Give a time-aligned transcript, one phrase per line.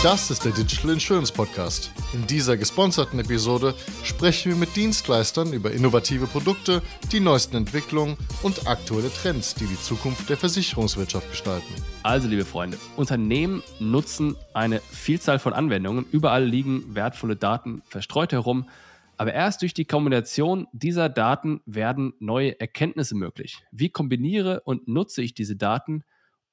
[0.00, 1.90] Das ist der Digital Insurance Podcast.
[2.14, 3.74] In dieser gesponserten Episode
[4.04, 9.80] sprechen wir mit Dienstleistern über innovative Produkte, die neuesten Entwicklungen und aktuelle Trends, die die
[9.80, 11.74] Zukunft der Versicherungswirtschaft gestalten.
[12.04, 16.06] Also, liebe Freunde, Unternehmen nutzen eine Vielzahl von Anwendungen.
[16.12, 18.68] Überall liegen wertvolle Daten verstreut herum.
[19.16, 23.58] Aber erst durch die Kombination dieser Daten werden neue Erkenntnisse möglich.
[23.72, 26.04] Wie kombiniere und nutze ich diese Daten,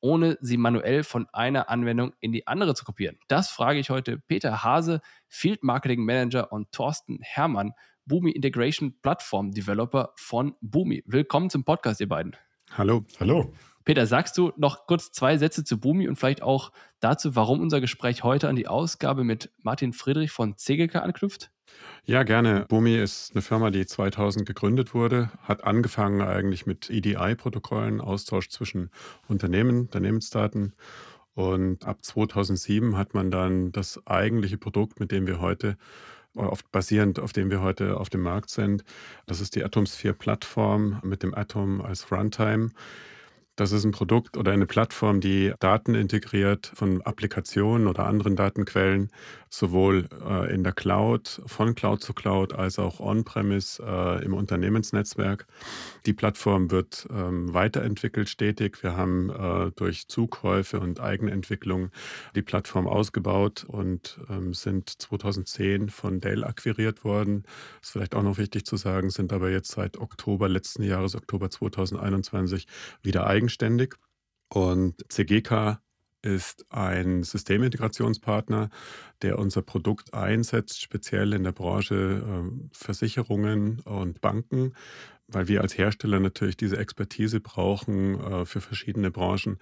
[0.05, 3.17] ohne sie manuell von einer Anwendung in die andere zu kopieren?
[3.27, 7.73] Das frage ich heute Peter Hase, Field Marketing Manager und Thorsten Herrmann,
[8.05, 11.01] Boomi Integration Plattform Developer von Boomi.
[11.07, 12.35] Willkommen zum Podcast, ihr beiden.
[12.77, 13.03] Hallo.
[13.19, 13.51] Hallo.
[13.83, 17.81] Peter, sagst du noch kurz zwei Sätze zu Boomi und vielleicht auch dazu, warum unser
[17.81, 21.49] Gespräch heute an die Ausgabe mit Martin Friedrich von CGK anknüpft?
[22.05, 22.65] Ja, gerne.
[22.67, 28.91] Bumi ist eine Firma, die 2000 gegründet wurde, hat angefangen eigentlich mit EDI-Protokollen, Austausch zwischen
[29.27, 30.73] Unternehmen, Unternehmensdaten.
[31.33, 35.77] Und ab 2007 hat man dann das eigentliche Produkt, mit dem wir heute
[36.35, 38.83] oft basierend, auf dem wir heute auf dem Markt sind.
[39.25, 42.71] Das ist die Atoms4-Plattform mit dem Atom als Runtime.
[43.55, 49.11] Das ist ein Produkt oder eine Plattform, die Daten integriert von Applikationen oder anderen Datenquellen,
[49.57, 55.47] sowohl äh, in der Cloud, von Cloud zu Cloud, als auch on-premise äh, im Unternehmensnetzwerk.
[56.05, 58.83] Die Plattform wird ähm, weiterentwickelt stetig.
[58.83, 61.91] Wir haben äh, durch Zukäufe und Eigenentwicklung
[62.35, 67.43] die Plattform ausgebaut und ähm, sind 2010 von Dell akquiriert worden.
[67.81, 71.49] Ist vielleicht auch noch wichtig zu sagen, sind aber jetzt seit Oktober letzten Jahres, Oktober
[71.49, 72.67] 2021,
[73.01, 73.95] wieder eigen eigenständig.
[74.49, 75.79] Und CGK
[76.25, 78.69] ist ein Systemintegrationspartner,
[79.21, 84.73] der unser Produkt einsetzt, speziell in der Branche äh, Versicherungen und Banken,
[85.27, 89.57] weil wir als Hersteller natürlich diese Expertise brauchen äh, für verschiedene Branchen,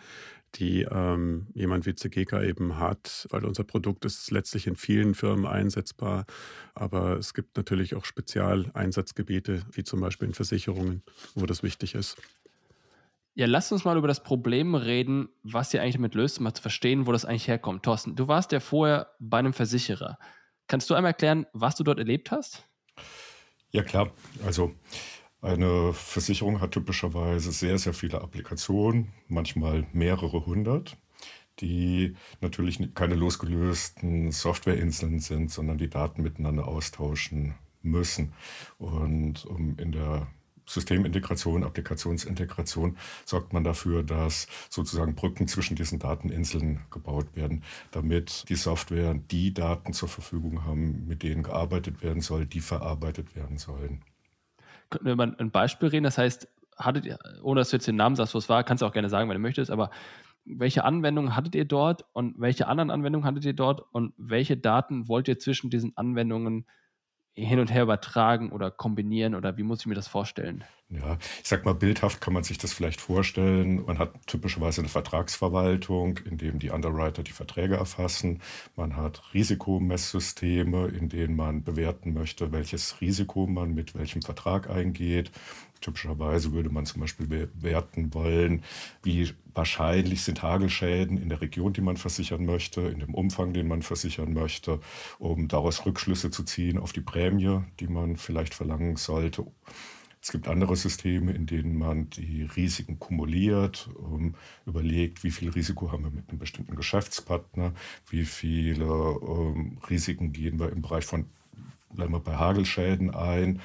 [0.56, 5.46] die ähm, jemand wie CGK eben hat, weil unser Produkt ist letztlich in vielen Firmen
[5.46, 6.26] einsetzbar,
[6.76, 11.04] aber es gibt natürlich auch Spezialeinsatzgebiete, wie zum Beispiel in Versicherungen,
[11.36, 12.18] wo das wichtig ist.
[13.36, 16.54] Ja, lass uns mal über das Problem reden, was ihr eigentlich damit löst, um mal
[16.54, 17.84] zu verstehen, wo das eigentlich herkommt.
[17.84, 20.20] Thorsten, du warst ja vorher bei einem Versicherer.
[20.68, 22.64] Kannst du einmal erklären, was du dort erlebt hast?
[23.72, 24.12] Ja, klar.
[24.46, 24.76] Also
[25.42, 30.96] eine Versicherung hat typischerweise sehr, sehr viele Applikationen, manchmal mehrere hundert,
[31.60, 38.34] die natürlich keine losgelösten Softwareinseln sind, sondern die Daten miteinander austauschen müssen.
[38.78, 40.28] Und um in der
[40.66, 48.56] Systemintegration, Applikationsintegration sorgt man dafür, dass sozusagen Brücken zwischen diesen Dateninseln gebaut werden, damit die
[48.56, 54.02] Software die Daten zur Verfügung haben, mit denen gearbeitet werden soll, die verarbeitet werden sollen.
[54.90, 56.04] Könnten wir mal ein Beispiel reden?
[56.04, 56.48] Das heißt,
[56.78, 58.94] hattet ihr, ohne dass du jetzt den Namen sagst, wo es war, kannst du auch
[58.94, 59.90] gerne sagen, wenn du möchtest, aber
[60.46, 65.08] welche Anwendungen hattet ihr dort und welche anderen Anwendungen hattet ihr dort und welche Daten
[65.08, 66.66] wollt ihr zwischen diesen Anwendungen
[67.36, 70.64] hin und her übertragen oder kombinieren oder wie muss ich mir das vorstellen?
[70.90, 73.84] Ja, ich sag mal, bildhaft kann man sich das vielleicht vorstellen.
[73.86, 78.42] Man hat typischerweise eine Vertragsverwaltung, in dem die Underwriter die Verträge erfassen.
[78.76, 85.32] Man hat Risikomesssysteme, in denen man bewerten möchte, welches Risiko man mit welchem Vertrag eingeht.
[85.84, 88.64] Typischerweise würde man zum Beispiel bewerten wollen,
[89.04, 93.68] wie wahrscheinlich sind Hagelschäden in der Region, die man versichern möchte, in dem Umfang, den
[93.68, 94.80] man versichern möchte,
[95.20, 99.46] um daraus Rückschlüsse zu ziehen auf die Prämie, die man vielleicht verlangen sollte.
[100.22, 104.36] Es gibt andere Systeme, in denen man die Risiken kumuliert, um,
[104.66, 107.74] überlegt, wie viel Risiko haben wir mit einem bestimmten Geschäftspartner,
[108.10, 111.26] wie viele um, Risiken gehen wir im Bereich von,
[111.90, 113.60] bleiben wir bei Hagelschäden ein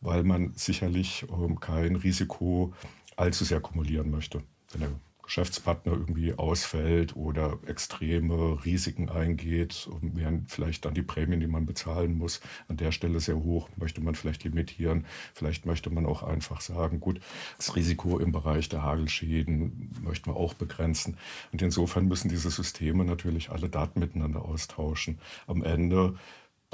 [0.00, 2.74] weil man sicherlich ähm, kein Risiko
[3.16, 4.42] allzu sehr kumulieren möchte.
[4.72, 4.90] Wenn der
[5.26, 12.16] Geschäftspartner irgendwie ausfällt oder extreme Risiken eingeht, wären vielleicht dann die Prämien, die man bezahlen
[12.16, 15.04] muss, an der Stelle sehr hoch, möchte man vielleicht limitieren.
[15.34, 17.20] Vielleicht möchte man auch einfach sagen, gut,
[17.56, 21.18] das Risiko im Bereich der Hagelschäden möchten wir auch begrenzen.
[21.52, 25.18] Und insofern müssen diese Systeme natürlich alle Daten miteinander austauschen.
[25.48, 26.16] Am Ende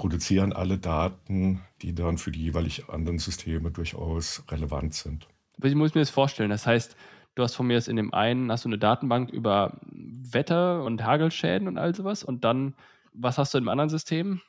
[0.02, 5.28] produzieren alle Daten, die dann für die jeweilig anderen Systeme durchaus relevant sind.
[5.62, 6.50] Ich muss mir das vorstellen.
[6.50, 6.96] Das heißt,
[7.37, 11.04] du hast von mir jetzt in dem einen hast du eine Datenbank über Wetter und
[11.04, 12.75] Hagelschäden und all sowas und dann
[13.12, 14.40] was hast du im anderen System?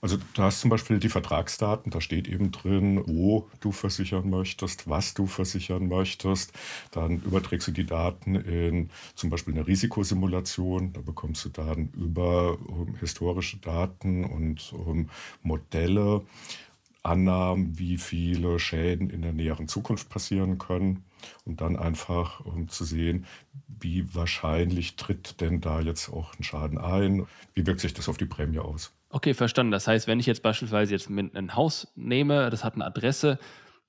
[0.00, 4.88] Also du hast zum Beispiel die Vertragsdaten, da steht eben drin, wo du versichern möchtest,
[4.88, 6.52] was du versichern möchtest.
[6.90, 10.92] Dann überträgst du die Daten in zum Beispiel eine Risikosimulation.
[10.92, 15.10] Da bekommst du dann über um, ähm, historische Daten und um, ähm,
[15.42, 16.22] Modelle,
[17.02, 21.04] Annahmen, wie viele Schäden in der näheren Zukunft passieren können.
[21.44, 23.26] um dann einfach um zu sehen,
[23.68, 28.16] wie wahrscheinlich tritt denn da jetzt auch ein Schaden ein, wie wirkt sich das auf
[28.18, 28.92] die Prämie aus.
[29.12, 29.72] Okay, verstanden.
[29.72, 33.38] Das heißt, wenn ich jetzt beispielsweise jetzt ein Haus nehme, das hat eine Adresse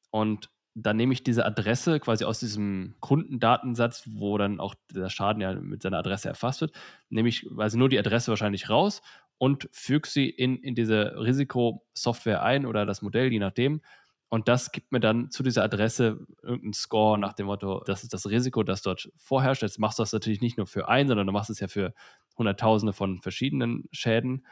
[0.10, 5.42] und dann nehme ich diese Adresse quasi aus diesem Kundendatensatz, wo dann auch der Schaden
[5.42, 6.74] ja mit seiner Adresse erfasst wird,
[7.10, 9.02] nehme ich quasi nur die Adresse wahrscheinlich raus
[9.38, 13.82] und füge sie in, in diese Risikosoftware ein oder das Modell, je nachdem.
[14.30, 18.14] Und das gibt mir dann zu dieser Adresse irgendeinen Score nach dem Motto, das ist
[18.14, 19.62] das Risiko, das dort vorherrscht.
[19.62, 21.94] Jetzt machst du das natürlich nicht nur für einen, sondern du machst es ja für
[22.38, 24.46] Hunderttausende von verschiedenen Schäden.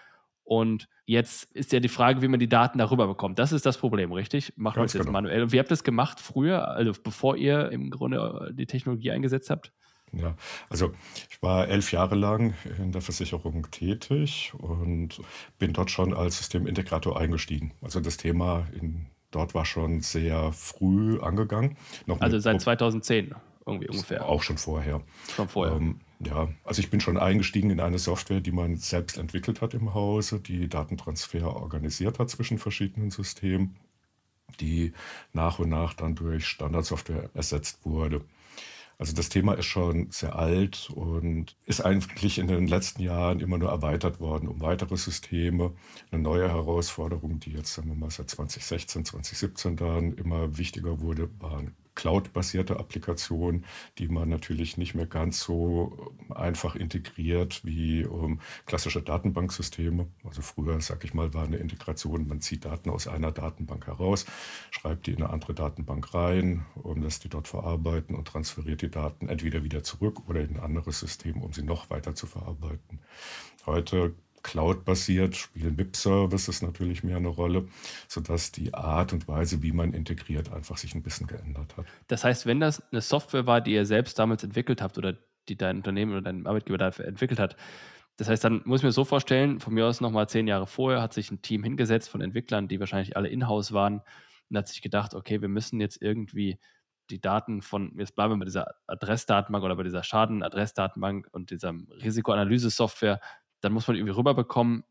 [0.50, 3.38] Und jetzt ist ja die Frage, wie man die Daten darüber bekommt.
[3.38, 4.52] Das ist das Problem, richtig?
[4.56, 5.12] Machen wir es jetzt genau.
[5.12, 5.44] manuell.
[5.44, 9.12] Und wie habt ihr das gemacht früher, also bevor ihr im Grunde äh, die Technologie
[9.12, 9.72] eingesetzt habt?
[10.12, 10.36] Ja,
[10.68, 10.92] also
[11.30, 15.22] ich war elf Jahre lang in der Versicherung tätig und
[15.60, 17.74] bin dort schon als Systemintegrator eingestiegen.
[17.84, 21.78] Also das Thema in, dort war schon sehr früh angegangen.
[22.08, 23.36] Noch also seit 2010
[23.68, 24.26] irgendwie ungefähr.
[24.26, 25.04] Auch schon vorher.
[25.36, 25.76] Schon vorher.
[25.76, 29.74] Ähm, ja, also ich bin schon eingestiegen in eine Software, die man selbst entwickelt hat
[29.74, 33.78] im Hause, die Datentransfer organisiert hat zwischen verschiedenen Systemen,
[34.60, 34.94] die
[35.32, 38.26] nach und nach dann durch Standardsoftware ersetzt wurde.
[38.98, 43.58] Also das Thema ist schon sehr alt und ist eigentlich in den letzten Jahren immer
[43.58, 45.72] nur erweitert worden um weitere Systeme.
[46.12, 51.30] Eine neue Herausforderung, die jetzt sagen wir mal seit 2016, 2017 dann immer wichtiger wurde,
[51.40, 53.66] waren Cloud-basierte Applikation,
[53.98, 60.08] die man natürlich nicht mehr ganz so ähm, einfach integriert wie ähm, klassische Datenbanksysteme.
[60.24, 64.26] Also früher, sag ich mal, war eine Integration, man zieht Daten aus einer Datenbank heraus,
[64.72, 68.90] schreibt die in eine andere Datenbank rein, und lässt die dort verarbeiten und transferiert die
[68.90, 73.00] Daten entweder wieder zurück oder in ein anderes System, um sie noch weiter zu verarbeiten.
[73.66, 77.68] Heute Cloud-basiert spielen VIP-Services natürlich mehr eine Rolle,
[78.08, 81.86] sodass die Art und Weise, wie man integriert, einfach sich ein bisschen geändert hat.
[82.08, 85.58] Das heißt, wenn das eine Software war, die ihr selbst damals entwickelt habt oder die
[85.58, 87.56] dein Unternehmen oder dein Arbeitgeber dafür entwickelt hat,
[88.20, 91.02] das heißt, dann muss ich mir so vorstellen, von mir aus nochmal zehn Jahre vorher
[91.02, 94.02] hat sich ein Team hingesetzt von Entwicklern, die wahrscheinlich alle in-house waren
[94.50, 96.60] und hat sich gedacht, okay, wir müssen jetzt irgendwie
[97.10, 101.74] die Daten von, jetzt bleiben wir bei dieser Adressdatenbank oder bei dieser Schadenadressdatenbank und dieser
[102.04, 103.22] Risikoanalyse-Software,
[103.62, 104.84] dann muss man irgendwie rüberbekommen.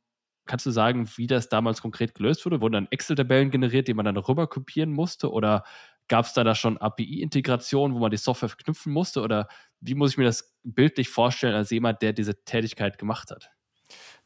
[0.46, 2.60] Kannst du sagen, wie das damals konkret gelöst wurde?
[2.60, 5.30] Wurden dann Excel-Tabellen generiert, die man dann rüber kopieren musste?
[5.30, 5.64] Oder
[6.08, 9.20] gab es da, da schon API-Integration, wo man die Software verknüpfen musste?
[9.20, 9.48] Oder
[9.80, 13.50] wie muss ich mir das bildlich vorstellen als jemand, der diese Tätigkeit gemacht hat?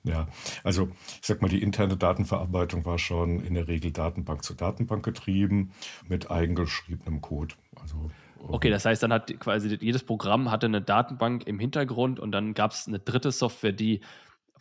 [0.04, 0.26] Ja,
[0.64, 0.90] also
[1.20, 5.72] ich sag mal, die interne Datenverarbeitung war schon in der Regel Datenbank zu Datenbank getrieben
[6.08, 7.54] mit eigengeschriebenem Code.
[7.80, 8.10] Also
[8.48, 12.54] Okay, das heißt, dann hat quasi jedes Programm hatte eine Datenbank im Hintergrund und dann
[12.54, 14.00] gab es eine dritte Software, die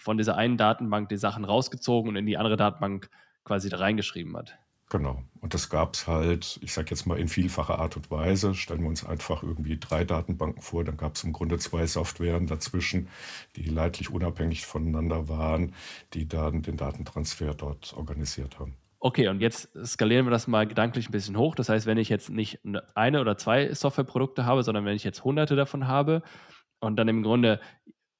[0.01, 3.09] von dieser einen Datenbank die Sachen rausgezogen und in die andere Datenbank
[3.43, 4.57] quasi da reingeschrieben hat.
[4.89, 5.23] Genau.
[5.39, 8.55] Und das gab es halt, ich sage jetzt mal in vielfacher Art und Weise.
[8.55, 12.47] Stellen wir uns einfach irgendwie drei Datenbanken vor, dann gab es im Grunde zwei Softwaren
[12.47, 13.07] dazwischen,
[13.55, 15.73] die leidlich unabhängig voneinander waren,
[16.13, 18.75] die dann den Datentransfer dort organisiert haben.
[18.99, 21.55] Okay, und jetzt skalieren wir das mal gedanklich ein bisschen hoch.
[21.55, 22.59] Das heißt, wenn ich jetzt nicht
[22.93, 26.21] eine oder zwei Softwareprodukte habe, sondern wenn ich jetzt hunderte davon habe
[26.81, 27.61] und dann im Grunde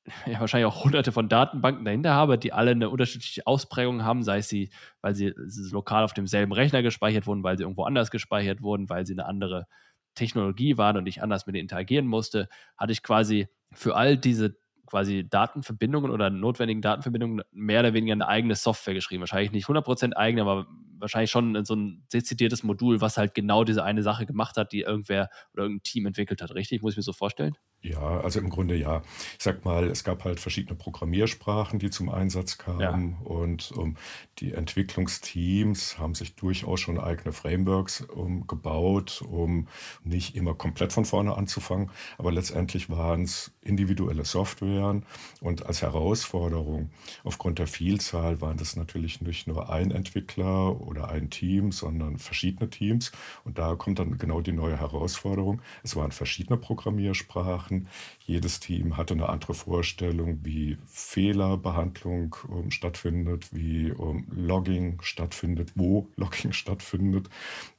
[0.26, 4.40] ja, wahrscheinlich auch hunderte von Datenbanken dahinter habe, die alle eine unterschiedliche Ausprägung haben, sei
[4.40, 4.72] es sie,
[5.02, 5.34] weil sie
[5.72, 9.26] lokal auf demselben Rechner gespeichert wurden, weil sie irgendwo anders gespeichert wurden, weil sie eine
[9.26, 9.68] andere
[10.16, 14.58] Technologie waren und ich anders mit denen interagieren musste, hatte ich quasi für all diese
[14.86, 19.22] quasi Datenverbindungen oder notwendigen Datenverbindungen mehr oder weniger eine eigene Software geschrieben.
[19.22, 20.68] Wahrscheinlich nicht 100% eigene, aber
[21.02, 24.82] wahrscheinlich schon so ein dezidiertes Modul, was halt genau diese eine Sache gemacht hat, die
[24.82, 26.54] irgendwer oder irgendein Team entwickelt hat.
[26.54, 26.82] Richtig?
[26.82, 27.56] Muss ich mir so vorstellen?
[27.84, 29.02] Ja, also im Grunde ja.
[29.38, 33.28] Ich sag mal, es gab halt verschiedene Programmiersprachen, die zum Einsatz kamen ja.
[33.28, 33.98] und um,
[34.38, 39.68] die Entwicklungsteams haben sich durchaus schon eigene Frameworks um, gebaut, um
[40.04, 41.90] nicht immer komplett von vorne anzufangen,
[42.20, 45.04] aber letztendlich waren es individuelle Softwaren
[45.40, 46.92] und als Herausforderung
[47.24, 52.70] aufgrund der Vielzahl waren das natürlich nicht nur ein Entwickler oder ein Team, sondern verschiedene
[52.70, 53.12] Teams
[53.46, 55.62] und da kommt dann genau die neue Herausforderung.
[55.84, 57.88] Es waren verschiedene Programmiersprachen.
[58.32, 66.08] Jedes Team hatte eine andere Vorstellung, wie Fehlerbehandlung ähm, stattfindet, wie ähm, Logging stattfindet, wo
[66.16, 67.30] Logging stattfindet.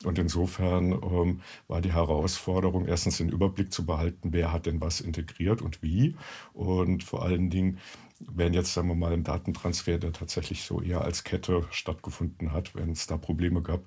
[0.05, 5.01] Und insofern ähm, war die Herausforderung, erstens den Überblick zu behalten, wer hat denn was
[5.01, 6.17] integriert und wie.
[6.53, 7.79] Und vor allen Dingen,
[8.21, 12.75] wenn jetzt, sagen wir mal, ein Datentransfer, der tatsächlich so eher als Kette stattgefunden hat,
[12.75, 13.81] wenn es da Probleme gab,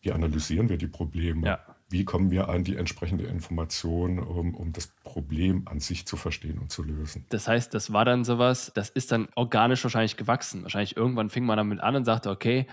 [0.00, 1.46] wie analysieren wir die Probleme?
[1.46, 6.16] Ja wie kommen wir an die entsprechende Information, um, um das Problem an sich zu
[6.16, 7.24] verstehen und zu lösen.
[7.30, 10.62] Das heißt, das war dann sowas, das ist dann organisch wahrscheinlich gewachsen.
[10.62, 12.66] Wahrscheinlich irgendwann fing man damit an und sagte, okay,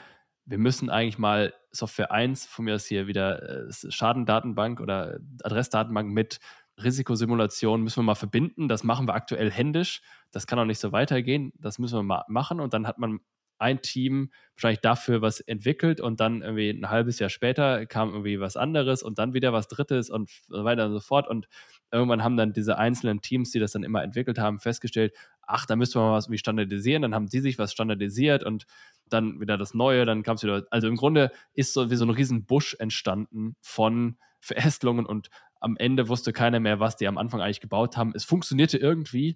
[0.45, 6.09] wir müssen eigentlich mal Software 1, von mir aus hier wieder äh, Schadendatenbank oder Adressdatenbank
[6.11, 6.39] mit
[6.77, 8.67] Risikosimulation müssen wir mal verbinden.
[8.67, 10.01] Das machen wir aktuell händisch.
[10.31, 11.53] Das kann auch nicht so weitergehen.
[11.57, 12.59] Das müssen wir mal machen.
[12.59, 13.21] Und dann hat man
[13.57, 18.39] ein Team wahrscheinlich dafür was entwickelt und dann irgendwie ein halbes Jahr später kam irgendwie
[18.39, 21.27] was anderes und dann wieder was Drittes und so weiter und so fort.
[21.27, 21.47] Und
[21.91, 25.75] irgendwann haben dann diese einzelnen Teams, die das dann immer entwickelt haben, festgestellt, ach, da
[25.75, 27.01] müsste man mal was irgendwie standardisieren.
[27.01, 28.65] Dann haben die sich was standardisiert und
[29.09, 30.65] dann wieder das Neue, dann kam es wieder.
[30.71, 35.77] Also im Grunde ist so wie so ein riesen Busch entstanden von Verästelungen und am
[35.77, 38.13] Ende wusste keiner mehr, was die am Anfang eigentlich gebaut haben.
[38.15, 39.35] Es funktionierte irgendwie,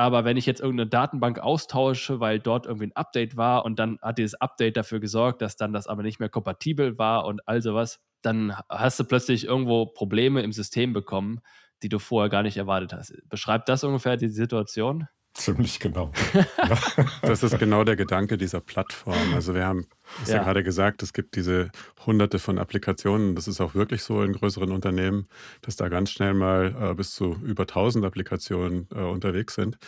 [0.00, 3.98] aber wenn ich jetzt irgendeine Datenbank austausche, weil dort irgendwie ein Update war und dann
[4.00, 7.60] hat dieses Update dafür gesorgt, dass dann das aber nicht mehr kompatibel war und all
[7.60, 11.40] sowas, dann hast du plötzlich irgendwo Probleme im System bekommen,
[11.82, 13.12] die du vorher gar nicht erwartet hast.
[13.28, 15.06] Beschreibt das ungefähr die Situation?
[15.34, 16.12] Ziemlich genau.
[17.22, 19.34] das ist genau der Gedanke dieser Plattform.
[19.34, 19.86] Also wir haben
[20.22, 20.36] es ja.
[20.36, 21.70] ja gerade gesagt, es gibt diese
[22.04, 23.34] hunderte von Applikationen.
[23.34, 25.26] Das ist auch wirklich so in größeren Unternehmen,
[25.62, 29.78] dass da ganz schnell mal äh, bis zu über 1000 Applikationen äh, unterwegs sind.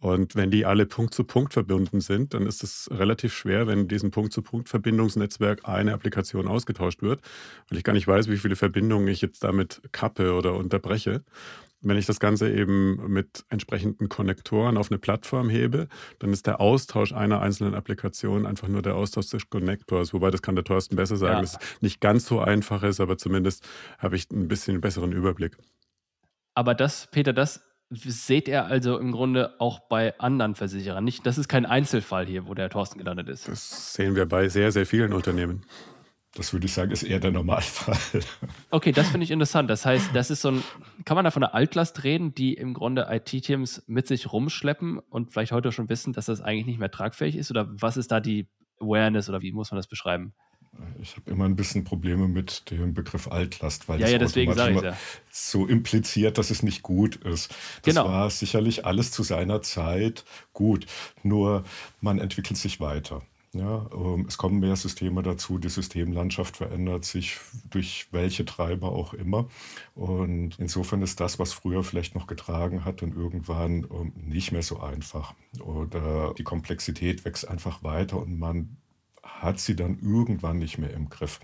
[0.00, 3.80] Und wenn die alle Punkt zu Punkt verbunden sind, dann ist es relativ schwer, wenn
[3.80, 7.20] in diesem Punkt zu Punkt Verbindungsnetzwerk eine Applikation ausgetauscht wird,
[7.68, 11.24] weil ich gar nicht weiß, wie viele Verbindungen ich jetzt damit kappe oder unterbreche.
[11.80, 16.60] Wenn ich das Ganze eben mit entsprechenden Konnektoren auf eine Plattform hebe, dann ist der
[16.60, 20.12] Austausch einer einzelnen Applikation einfach nur der Austausch des Konnektors.
[20.12, 21.40] Wobei, das kann der Thorsten besser sagen, ja.
[21.42, 23.66] dass es nicht ganz so einfach ist, aber zumindest
[23.98, 25.56] habe ich ein bisschen besseren Überblick.
[26.54, 31.04] Aber das, Peter, das seht ihr also im Grunde auch bei anderen Versicherern.
[31.04, 33.48] Nicht, das ist kein Einzelfall hier, wo der Thorsten gelandet ist.
[33.48, 35.64] Das sehen wir bei sehr, sehr vielen Unternehmen.
[36.34, 37.96] Das würde ich sagen, ist eher der Normalfall.
[38.70, 39.70] Okay, das finde ich interessant.
[39.70, 40.62] Das heißt, das ist so ein,
[41.04, 45.32] kann man da von einer Altlast reden, die im Grunde IT-Teams mit sich rumschleppen und
[45.32, 47.50] vielleicht heute schon wissen, dass das eigentlich nicht mehr tragfähig ist?
[47.50, 48.46] Oder was ist da die
[48.78, 50.34] Awareness oder wie muss man das beschreiben?
[51.00, 54.96] Ich habe immer ein bisschen Probleme mit dem Begriff Altlast, weil ja, ja, ich ja.
[55.30, 57.50] so impliziert, dass es nicht gut ist.
[57.82, 58.06] Das genau.
[58.06, 60.86] war sicherlich alles zu seiner Zeit gut,
[61.22, 61.64] nur
[62.00, 63.22] man entwickelt sich weiter.
[63.54, 67.38] Ja, ähm, es kommen mehr Systeme dazu, die Systemlandschaft verändert sich
[67.70, 69.48] durch welche Treiber auch immer.
[69.94, 74.62] Und insofern ist das, was früher vielleicht noch getragen hat, dann irgendwann ähm, nicht mehr
[74.62, 75.34] so einfach.
[75.64, 78.76] Oder die Komplexität wächst einfach weiter und man
[79.22, 81.40] hat sie dann irgendwann nicht mehr im Griff.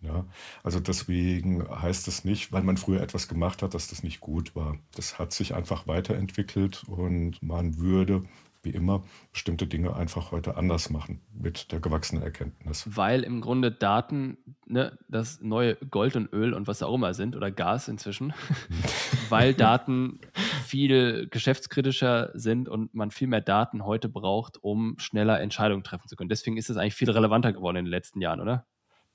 [0.00, 0.26] Ja,
[0.62, 4.54] also deswegen heißt es nicht, weil man früher etwas gemacht hat, dass das nicht gut
[4.54, 4.78] war.
[4.94, 8.24] Das hat sich einfach weiterentwickelt und man würde
[8.62, 12.84] wie immer bestimmte Dinge einfach heute anders machen mit der gewachsenen Erkenntnis.
[12.86, 17.36] Weil im Grunde Daten ne, das neue Gold und Öl und was auch immer sind
[17.36, 18.32] oder Gas inzwischen,
[19.28, 20.20] weil Daten
[20.64, 26.16] viel geschäftskritischer sind und man viel mehr Daten heute braucht, um schneller Entscheidungen treffen zu
[26.16, 26.28] können.
[26.28, 28.66] Deswegen ist es eigentlich viel relevanter geworden in den letzten Jahren, oder?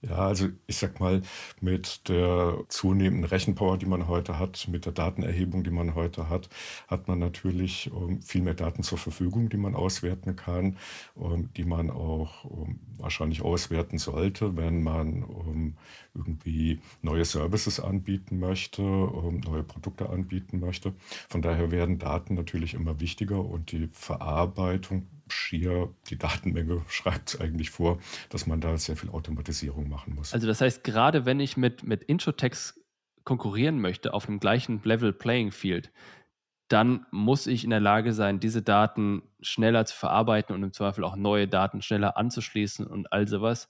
[0.03, 1.21] Ja, also ich sag mal,
[1.59, 6.49] mit der zunehmenden Rechenpower, die man heute hat, mit der Datenerhebung, die man heute hat,
[6.87, 10.77] hat man natürlich ähm, viel mehr Daten zur Verfügung, die man auswerten kann
[11.55, 15.75] die man auch ähm, wahrscheinlich auswerten sollte, wenn man um,
[16.13, 20.93] irgendwie neue Services anbieten möchte, neue Produkte anbieten möchte.
[21.29, 27.69] Von daher werden Daten natürlich immer wichtiger und die Verarbeitung schier die Datenmenge schreibt eigentlich
[27.69, 30.33] vor, dass man da sehr viel Automatisierung machen muss.
[30.33, 32.79] Also das heißt, gerade wenn ich mit, mit Introtext
[33.23, 35.91] konkurrieren möchte auf einem gleichen Level Playing Field,
[36.67, 41.03] dann muss ich in der Lage sein, diese Daten schneller zu verarbeiten und im Zweifel
[41.03, 43.67] auch neue Daten schneller anzuschließen und all sowas.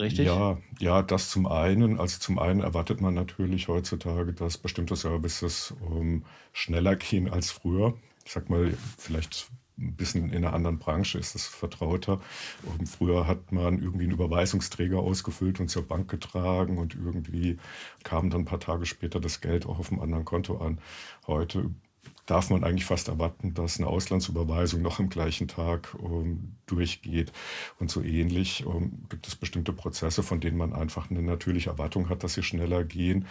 [0.00, 0.26] Richtig?
[0.26, 2.00] Ja, ja, das zum einen.
[2.00, 7.94] Also zum einen erwartet man natürlich heutzutage, dass bestimmte Services ähm, schneller gehen als früher.
[8.24, 12.20] Ich sag mal, vielleicht ein bisschen in einer anderen Branche ist das vertrauter.
[12.78, 17.58] Und früher hat man irgendwie einen Überweisungsträger ausgefüllt und zur Bank getragen und irgendwie
[18.04, 20.78] kam dann ein paar Tage später das Geld auch auf einem anderen Konto an.
[21.26, 21.70] Heute
[22.26, 27.32] darf man eigentlich fast erwarten, dass eine Auslandsüberweisung noch am gleichen Tag um, durchgeht.
[27.78, 32.08] Und so ähnlich um, gibt es bestimmte Prozesse, von denen man einfach eine natürliche Erwartung
[32.08, 33.26] hat, dass sie schneller gehen.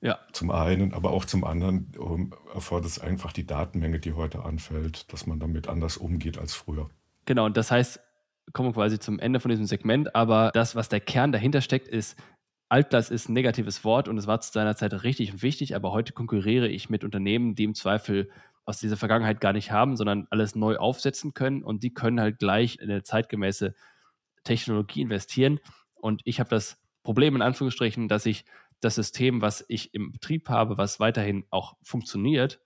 [0.00, 0.18] Ja.
[0.32, 5.12] Zum einen, aber auch zum anderen um, erfordert es einfach die Datenmenge, die heute anfällt,
[5.12, 6.88] dass man damit anders umgeht als früher.
[7.24, 8.00] Genau, und das heißt,
[8.52, 11.88] kommen wir quasi zum Ende von diesem Segment, aber das, was der Kern dahinter steckt,
[11.88, 12.16] ist,
[12.68, 15.92] Altglas ist ein negatives Wort und es war zu seiner Zeit richtig und wichtig, aber
[15.92, 18.28] heute konkurriere ich mit Unternehmen, die im Zweifel
[18.64, 22.38] aus dieser Vergangenheit gar nicht haben, sondern alles neu aufsetzen können und die können halt
[22.38, 23.74] gleich in eine zeitgemäße
[24.42, 25.60] Technologie investieren.
[25.94, 28.44] Und ich habe das Problem in Anführungsstrichen, dass ich
[28.86, 32.60] das System, was ich im Betrieb habe, was weiterhin auch funktioniert,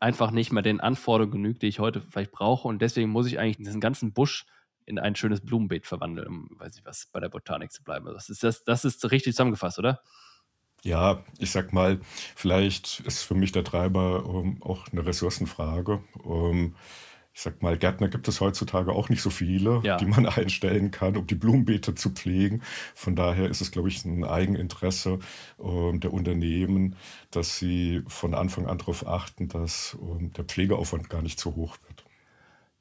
[0.00, 2.68] einfach nicht mehr den Anforderungen genügt, die ich heute vielleicht brauche.
[2.68, 4.46] Und deswegen muss ich eigentlich diesen ganzen Busch
[4.86, 8.06] in ein schönes Blumenbeet verwandeln, um, weiß ich was, bei der Botanik zu bleiben.
[8.06, 10.02] Also das ist, das, das ist richtig zusammengefasst, oder?
[10.82, 12.00] Ja, ich sag mal,
[12.36, 16.04] vielleicht ist für mich der Treiber ähm, auch eine Ressourcenfrage.
[16.24, 16.74] Ähm,
[17.34, 19.96] ich sag mal, Gärtner gibt es heutzutage auch nicht so viele, ja.
[19.96, 22.62] die man einstellen kann, um die Blumenbeete zu pflegen.
[22.94, 25.18] Von daher ist es, glaube ich, ein Eigeninteresse
[25.58, 26.94] äh, der Unternehmen,
[27.32, 31.76] dass sie von Anfang an darauf achten, dass äh, der Pflegeaufwand gar nicht zu hoch
[31.88, 31.93] wird.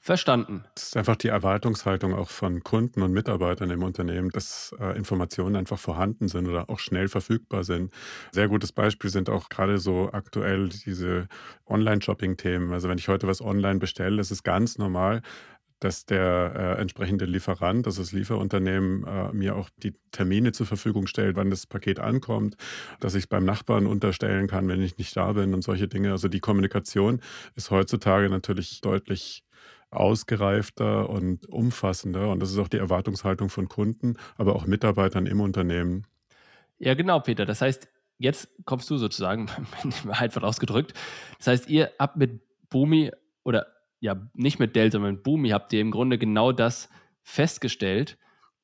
[0.06, 0.66] Verstanden.
[0.76, 5.56] Es ist einfach die Erwartungshaltung auch von Kunden und Mitarbeitern im Unternehmen, dass äh, Informationen
[5.56, 7.90] einfach vorhanden sind oder auch schnell verfügbar sind.
[8.34, 11.30] Sehr gutes Beispiel sind auch gerade so aktuell diese
[11.68, 12.74] Online-Shopping-Themen.
[12.74, 15.22] Also wenn ich heute was online bestelle, ist es ganz normal,
[15.80, 21.08] dass der äh, entsprechende Lieferant, also das Lieferunternehmen, äh, mir auch die Termine zur Verfügung
[21.08, 22.58] stellt, wann das Paket ankommt,
[23.00, 26.12] dass ich es beim Nachbarn unterstellen kann, wenn ich nicht da bin und solche Dinge.
[26.12, 27.22] Also die Kommunikation
[27.56, 29.46] ist heutzutage natürlich deutlich
[29.96, 32.30] ausgereifter und umfassender.
[32.30, 36.06] Und das ist auch die Erwartungshaltung von Kunden, aber auch Mitarbeitern im Unternehmen.
[36.80, 37.46] Ja, genau, Peter.
[37.46, 39.50] Das heißt, jetzt kommst du sozusagen,
[40.10, 40.94] einfach ausgedrückt.
[41.38, 43.12] Das heißt, ihr habt mit Boomi
[43.44, 43.68] oder
[44.00, 46.90] ja, nicht mit Dell, sondern mit Boomi habt ihr im Grunde genau das
[47.22, 48.18] festgestellt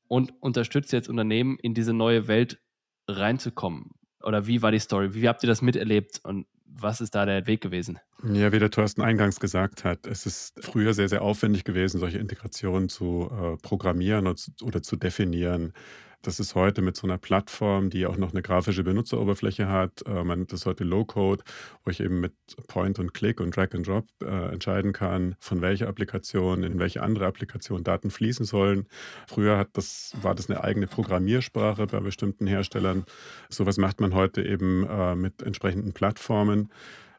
[0.07, 2.59] und unterstützt jetzt Unternehmen in diese neue Welt
[3.07, 3.91] reinzukommen.
[4.21, 5.13] Oder wie war die Story?
[5.13, 7.99] Wie habt ihr das miterlebt und was ist da der Weg gewesen?
[8.23, 12.17] Ja, wie der Thorsten eingangs gesagt hat, es ist früher sehr, sehr aufwendig gewesen, solche
[12.17, 14.27] Integrationen zu äh, programmieren
[14.61, 15.73] oder zu definieren.
[16.21, 20.03] Das ist heute mit so einer Plattform, die auch noch eine grafische Benutzeroberfläche hat.
[20.05, 21.43] Äh, man das heute Low-Code,
[21.85, 22.33] wo ich eben mit
[22.67, 27.03] Point und Click und Drag and Drop äh, entscheiden kann, von welcher Applikation in welche
[27.03, 28.88] andere Applikation Daten fließen sollen.
[29.27, 33.05] Früher hat das, war das eine eigene Programmiersprache bei bestimmten Herstellern.
[33.47, 36.69] Sowas macht man heute eben äh, mit entsprechenden Plattformen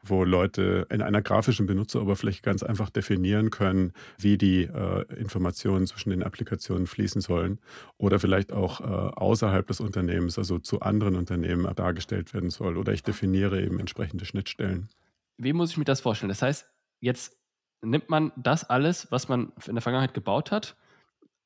[0.03, 6.09] wo Leute in einer grafischen Benutzeroberfläche ganz einfach definieren können, wie die äh, Informationen zwischen
[6.09, 7.59] den Applikationen fließen sollen
[7.97, 12.77] oder vielleicht auch äh, außerhalb des Unternehmens, also zu anderen Unternehmen dargestellt werden soll.
[12.77, 14.89] Oder ich definiere eben entsprechende Schnittstellen.
[15.37, 16.29] Wie muss ich mir das vorstellen?
[16.29, 16.67] Das heißt,
[16.99, 17.37] jetzt
[17.81, 20.75] nimmt man das alles, was man in der Vergangenheit gebaut hat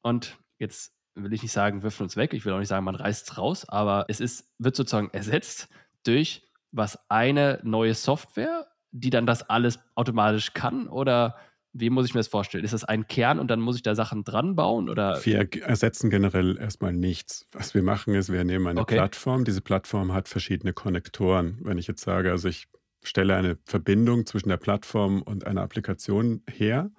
[0.02, 2.96] und jetzt will ich nicht sagen, wirft uns weg, ich will auch nicht sagen, man
[2.96, 5.70] reißt es raus, aber es ist, wird sozusagen ersetzt
[6.04, 6.44] durch
[6.76, 10.88] was eine neue Software, die dann das alles automatisch kann?
[10.88, 11.36] Oder
[11.74, 12.64] wie muss ich mir das vorstellen?
[12.64, 14.90] Ist das ein Kern und dann muss ich da Sachen dran bauen?
[14.90, 15.24] Oder?
[15.26, 17.48] Wir ersetzen generell erstmal nichts.
[17.52, 18.96] Was wir machen ist, wir nehmen eine okay.
[18.96, 19.44] Plattform.
[19.44, 21.60] Diese Plattform hat verschiedene Konnektoren.
[21.62, 22.68] Wenn ich jetzt sage, also ich
[23.04, 26.92] stelle eine Verbindung zwischen der Plattform und einer Applikation her,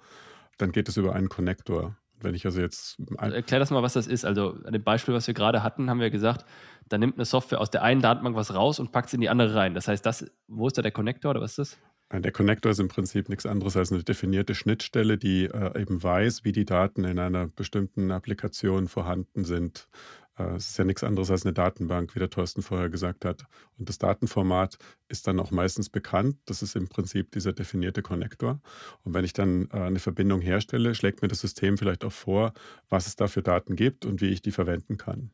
[0.57, 1.97] dann geht es über einen Konnektor.
[2.19, 2.97] Wenn ich also jetzt.
[3.17, 4.25] Erklär das mal, was das ist.
[4.25, 6.45] Also, an dem Beispiel, was wir gerade hatten, haben wir gesagt,
[6.89, 9.29] da nimmt eine Software aus der einen Datenbank was raus und packt es in die
[9.29, 9.73] andere rein.
[9.73, 11.77] Das heißt, das, wo ist da der Connector oder was ist das?
[12.21, 16.45] Der Connector ist im Prinzip nichts anderes als eine definierte Schnittstelle, die äh, eben weiß,
[16.45, 19.89] wie die Daten in einer bestimmten Applikation vorhanden sind.
[20.37, 23.45] Äh, es ist ja nichts anderes als eine Datenbank, wie der Thorsten vorher gesagt hat.
[23.77, 26.37] Und das Datenformat ist dann auch meistens bekannt.
[26.45, 28.59] Das ist im Prinzip dieser definierte Connector.
[29.03, 32.53] Und wenn ich dann äh, eine Verbindung herstelle, schlägt mir das System vielleicht auch vor,
[32.89, 35.31] was es da für Daten gibt und wie ich die verwenden kann.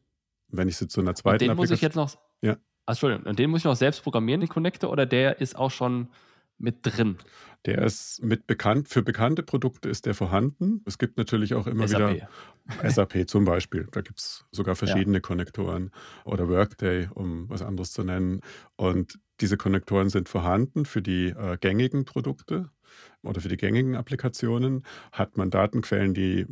[0.50, 2.16] Wenn ich sie zu einer zweiten und den muss ich jetzt noch.
[2.42, 2.58] Ja.
[2.86, 5.72] Ach, Entschuldigung, und den muss ich noch selbst programmieren, den Connector, oder der ist auch
[5.72, 6.10] schon
[6.64, 7.18] mit drin?
[7.66, 10.82] Der ist mit bekannt, für bekannte Produkte ist der vorhanden.
[10.86, 12.16] Es gibt natürlich auch immer SAP.
[12.16, 13.88] wieder SAP zum Beispiel.
[13.92, 15.22] Da gibt es sogar verschiedene ja.
[15.22, 15.92] Konnektoren
[16.26, 18.42] oder Workday, um was anderes zu nennen.
[18.76, 22.70] Und diese Konnektoren sind vorhanden für die äh, gängigen Produkte
[23.24, 24.84] oder für die gängigen Applikationen.
[25.12, 26.46] Hat man Datenquellen, die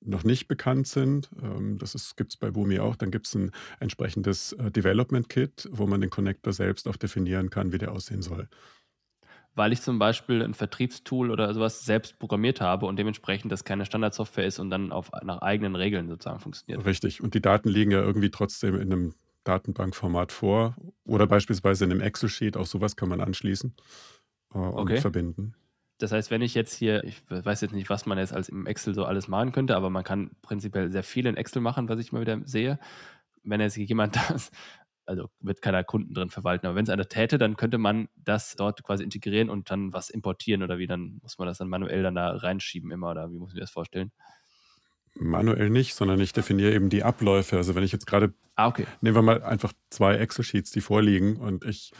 [0.00, 3.52] noch nicht bekannt sind, ähm, das gibt es bei Boomi auch, dann gibt es ein
[3.78, 8.22] entsprechendes äh, Development Kit, wo man den Connector selbst auch definieren kann, wie der aussehen
[8.22, 8.48] soll
[9.58, 13.84] weil ich zum Beispiel ein Vertriebstool oder sowas selbst programmiert habe und dementsprechend das keine
[13.84, 16.86] Standardsoftware ist und dann auf, nach eigenen Regeln sozusagen funktioniert.
[16.86, 17.20] Richtig.
[17.22, 22.00] Und die Daten liegen ja irgendwie trotzdem in einem Datenbankformat vor oder beispielsweise in einem
[22.00, 22.56] Excel-Sheet.
[22.56, 23.74] Auch sowas kann man anschließen
[24.54, 25.00] äh, und okay.
[25.00, 25.54] verbinden.
[25.98, 28.66] Das heißt, wenn ich jetzt hier, ich weiß jetzt nicht, was man jetzt als im
[28.66, 31.98] Excel so alles machen könnte, aber man kann prinzipiell sehr viel in Excel machen, was
[31.98, 32.78] ich mal wieder sehe.
[33.42, 34.52] Wenn jetzt jemand das
[35.08, 36.66] also wird keiner Kunden drin verwalten.
[36.66, 40.10] Aber wenn es einer täte, dann könnte man das dort quasi integrieren und dann was
[40.10, 43.38] importieren oder wie, dann muss man das dann manuell dann da reinschieben immer oder wie
[43.38, 44.12] muss man das vorstellen?
[45.14, 47.56] Manuell nicht, sondern ich definiere eben die Abläufe.
[47.56, 48.86] Also wenn ich jetzt gerade, ah, okay.
[49.00, 51.92] nehmen wir mal einfach zwei Excel-Sheets, die vorliegen und ich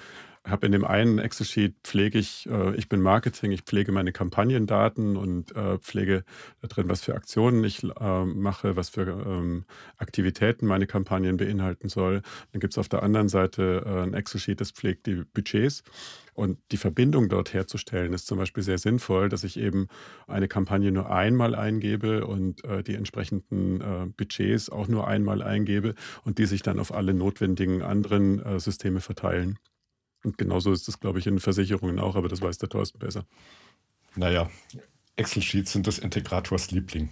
[0.45, 5.17] habe in dem einen Excel-Sheet pflege ich, äh, ich bin Marketing, ich pflege meine Kampagnendaten
[5.17, 6.25] und äh, pflege
[6.61, 9.65] da drin, was für Aktionen ich äh, mache, was für ähm,
[9.97, 12.23] Aktivitäten meine Kampagnen beinhalten soll.
[12.53, 15.83] Dann gibt es auf der anderen Seite äh, ein Excel-Sheet, das pflegt die Budgets.
[16.39, 19.89] Und die Verbindung dort herzustellen, ist zum Beispiel sehr sinnvoll, dass ich eben
[20.29, 25.97] eine Kampagne nur einmal eingebe und äh, die entsprechenden äh, Budgets auch nur einmal eingebe
[26.23, 29.59] und die sich dann auf alle notwendigen anderen äh, Systeme verteilen.
[30.25, 33.25] Und genauso ist das, glaube ich, in Versicherungen auch, aber das weiß der Thorsten besser.
[34.17, 34.51] Naja,
[35.17, 37.09] Excel-Sheets sind des Integrators Liebling.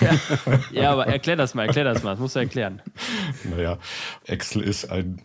[0.72, 2.82] ja, aber erklär das mal, erklär das mal, das musst du erklären.
[3.44, 3.78] Naja,
[4.24, 5.22] Excel ist ein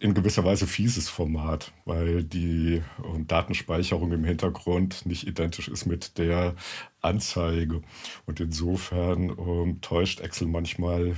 [0.00, 6.16] in gewisser Weise fieses Format, weil die um, Datenspeicherung im Hintergrund nicht identisch ist mit
[6.16, 6.54] der
[7.02, 7.82] Anzeige.
[8.24, 11.16] Und insofern um, täuscht Excel manchmal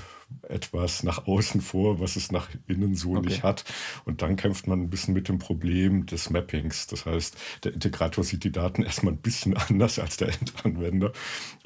[0.49, 3.29] etwas nach außen vor, was es nach innen so okay.
[3.29, 3.65] nicht hat.
[4.05, 6.89] Und dann kämpft man ein bisschen mit dem Problem des Mappings.
[6.89, 11.13] Das heißt, der Integrator sieht die Daten erstmal ein bisschen anders als der Endanwender.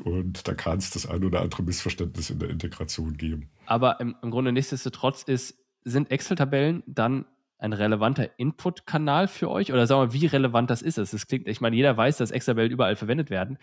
[0.04, 3.48] Und da kann es das ein oder andere Missverständnis in der Integration geben.
[3.64, 5.54] Aber im, im Grunde nichtsdestotrotz ist
[5.86, 7.24] sind Excel-Tabellen dann
[7.58, 9.72] ein relevanter Input-Kanal für euch?
[9.72, 10.98] Oder sagen wir, wie relevant das ist?
[10.98, 13.58] Das klingt, ich meine, jeder weiß, dass Excel-Tabellen überall verwendet werden.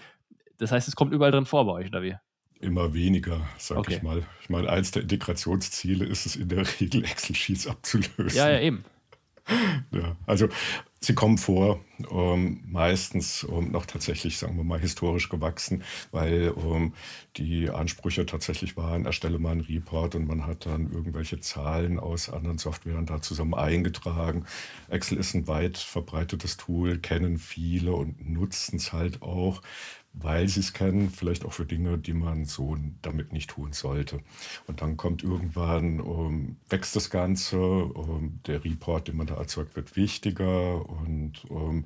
[0.57, 2.15] Das heißt, es kommt überall drin vor bei euch, oder wie?
[2.59, 3.95] Immer weniger, sag okay.
[3.95, 4.23] ich mal.
[4.41, 8.38] Ich meine, eins der Integrationsziele ist es in der Regel, Excel-Sheets abzulösen.
[8.38, 8.86] Ja, ja, eben.
[9.91, 10.47] Ja, also
[11.04, 16.94] sie kommen vor, ähm, meistens ähm, noch tatsächlich, sagen wir mal, historisch gewachsen, weil ähm,
[17.36, 22.30] die Ansprüche tatsächlich waren, erstelle mal einen Report und man hat dann irgendwelche Zahlen aus
[22.30, 24.46] anderen Softwaren da zusammen eingetragen.
[24.89, 29.62] Excel ist ein weit verbreitetes Tool, kennen viele und nutzen es halt auch
[30.13, 34.19] weil sie es kennen, vielleicht auch für Dinge, die man so damit nicht tun sollte.
[34.67, 39.76] Und dann kommt irgendwann, um, wächst das Ganze, um, der Report, den man da erzeugt,
[39.76, 41.86] wird wichtiger und um,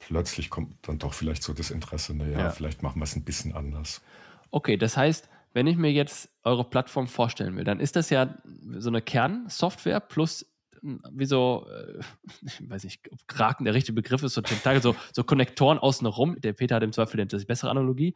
[0.00, 2.50] plötzlich kommt dann doch vielleicht so das Interesse, naja, ja.
[2.50, 4.02] vielleicht machen wir es ein bisschen anders.
[4.50, 8.34] Okay, das heißt, wenn ich mir jetzt eure Plattform vorstellen will, dann ist das ja
[8.78, 10.46] so eine Kernsoftware plus
[10.82, 12.00] wie so, äh,
[12.42, 16.40] ich weiß nicht, ob Kraken der richtige Begriff ist, so Tentakel, so, so Konnektoren außenrum.
[16.40, 18.14] Der Peter hat im Zweifel die bessere Analogie.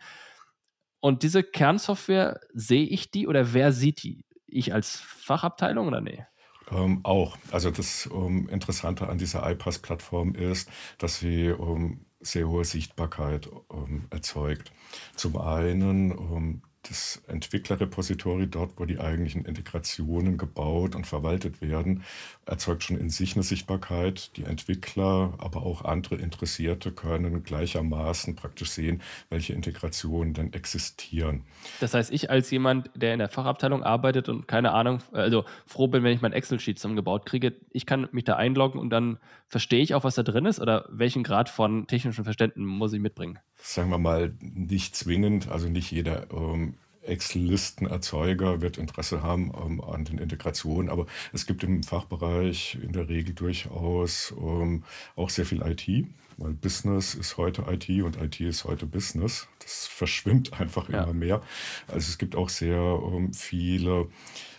[1.01, 4.25] Und diese Kernsoftware, sehe ich die oder wer sieht die?
[4.47, 6.25] Ich als Fachabteilung oder nee?
[6.71, 7.37] Ähm, auch.
[7.51, 14.07] Also das ähm, Interessante an dieser iPass-Plattform ist, dass sie ähm, sehr hohe Sichtbarkeit ähm,
[14.11, 14.73] erzeugt.
[15.15, 22.05] Zum einen ähm, das Entwicklerrepository, dort wo die eigentlichen Integrationen gebaut und verwaltet werden,
[22.47, 24.37] erzeugt schon in sich eine Sichtbarkeit.
[24.37, 31.43] Die Entwickler, aber auch andere Interessierte können gleichermaßen praktisch sehen, welche Integrationen denn existieren.
[31.81, 35.89] Das heißt, ich als jemand, der in der Fachabteilung arbeitet und keine Ahnung, also froh
[35.89, 39.19] bin, wenn ich mein Excel-Sheet zusammengebaut kriege, ich kann mich da einloggen und dann
[39.49, 43.01] verstehe ich auch, was da drin ist oder welchen Grad von technischen Verständnissen muss ich
[43.01, 43.39] mitbringen?
[43.67, 50.05] Sagen wir mal, nicht zwingend, also nicht jeder ähm, Excel-Listenerzeuger wird Interesse haben ähm, an
[50.05, 54.85] den Integrationen, aber es gibt im Fachbereich in der Regel durchaus ähm,
[55.17, 55.89] auch sehr viel IT,
[56.37, 59.49] weil Business ist heute IT und IT ist heute Business.
[59.61, 61.05] Das verschwimmt einfach ja.
[61.05, 61.43] immer mehr.
[61.87, 64.09] Also es gibt auch sehr ähm, viele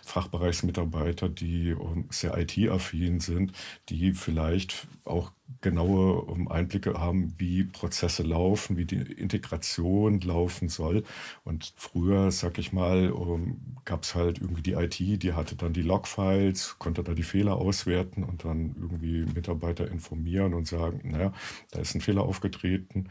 [0.04, 3.52] Fachbereichsmitarbeiter, die um, sehr IT-affin sind,
[3.88, 5.30] die vielleicht auch
[5.60, 11.04] genaue Einblicke haben, wie Prozesse laufen, wie die Integration laufen soll.
[11.44, 15.72] Und früher, sag ich mal, um, gab es halt irgendwie die IT, die hatte dann
[15.72, 21.32] die Logfiles, konnte da die Fehler auswerten und dann irgendwie Mitarbeiter informieren und sagen, naja,
[21.70, 23.08] da ist ein Fehler aufgetreten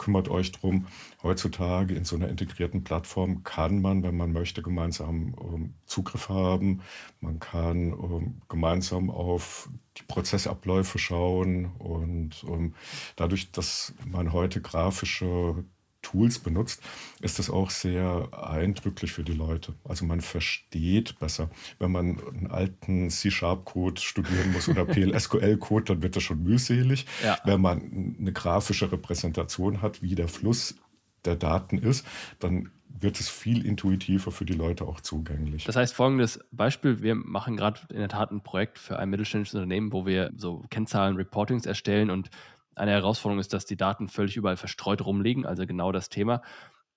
[0.00, 0.86] kümmert euch drum.
[1.22, 6.80] Heutzutage in so einer integrierten Plattform kann man, wenn man möchte, gemeinsam ähm, Zugriff haben.
[7.20, 9.68] Man kann ähm, gemeinsam auf
[10.00, 12.74] die Prozessabläufe schauen und ähm,
[13.16, 15.64] dadurch, dass man heute grafische
[16.02, 16.82] Tools benutzt,
[17.20, 19.74] ist das auch sehr eindrücklich für die Leute.
[19.84, 21.50] Also man versteht besser.
[21.78, 27.06] Wenn man einen alten C-Sharp-Code studieren muss oder PLSQL-Code, dann wird das schon mühselig.
[27.22, 27.38] Ja.
[27.44, 30.76] Wenn man eine grafische Repräsentation hat, wie der Fluss
[31.24, 32.06] der Daten ist,
[32.38, 35.64] dann wird es viel intuitiver für die Leute auch zugänglich.
[35.64, 39.54] Das heißt, folgendes Beispiel, wir machen gerade in der Tat ein Projekt für ein mittelständisches
[39.54, 42.30] Unternehmen, wo wir so Kennzahlen, Reportings erstellen und
[42.74, 46.42] eine Herausforderung ist, dass die Daten völlig überall verstreut rumliegen, also genau das Thema.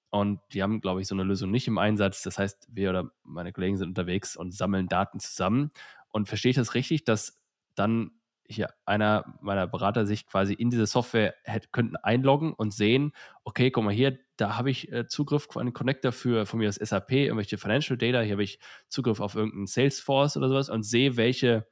[0.09, 2.21] Und die haben, glaube ich, so eine Lösung nicht im Einsatz.
[2.21, 5.71] Das heißt, wir oder meine Kollegen sind unterwegs und sammeln Daten zusammen.
[6.11, 7.41] Und verstehe ich das richtig, dass
[7.73, 8.11] dann
[8.47, 13.71] hier einer meiner Berater sich quasi in diese Software hätte, könnten einloggen und sehen, okay,
[13.71, 16.75] guck mal hier, da habe ich äh, Zugriff auf einen Connector für von mir das
[16.75, 21.17] SAP, irgendwelche Financial Data, hier habe ich Zugriff auf irgendeinen Salesforce oder sowas und sehe,
[21.17, 21.67] welche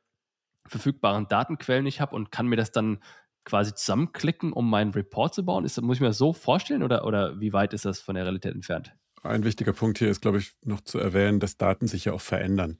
[0.68, 3.00] verfügbaren Datenquellen ich habe und kann mir das dann
[3.44, 5.66] quasi zusammenklicken, um meinen Report zu bauen?
[5.66, 8.26] Ist, muss ich mir das so vorstellen oder, oder wie weit ist das von der
[8.26, 8.94] Realität entfernt?
[9.24, 12.22] Ein wichtiger Punkt hier ist, glaube ich, noch zu erwähnen, dass Daten sich ja auch
[12.22, 12.80] verändern.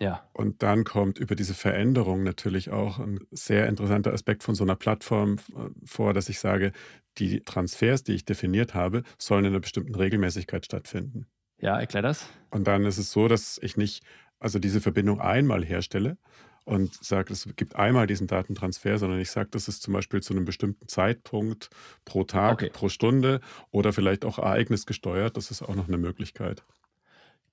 [0.00, 0.26] Ja.
[0.32, 4.76] Und dann kommt über diese Veränderung natürlich auch ein sehr interessanter Aspekt von so einer
[4.76, 6.72] Plattform äh, vor, dass ich sage,
[7.18, 11.26] die Transfers, die ich definiert habe, sollen in einer bestimmten Regelmäßigkeit stattfinden.
[11.58, 12.26] Ja, erklär das.
[12.50, 14.02] Und dann ist es so, dass ich nicht
[14.38, 16.16] also diese Verbindung einmal herstelle,
[16.64, 20.34] und sage, es gibt einmal diesen Datentransfer, sondern ich sage, das ist zum Beispiel zu
[20.34, 21.70] einem bestimmten Zeitpunkt
[22.04, 22.70] pro Tag, okay.
[22.72, 25.36] pro Stunde oder vielleicht auch ereignisgesteuert.
[25.36, 26.64] Das ist auch noch eine Möglichkeit.